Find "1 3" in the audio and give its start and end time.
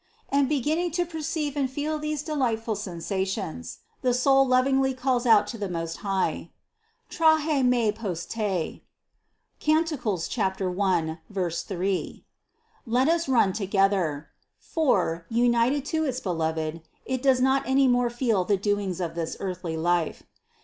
10.03-12.25